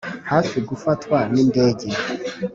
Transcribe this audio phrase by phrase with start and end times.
[0.31, 1.87] hafi gufatwa n' indege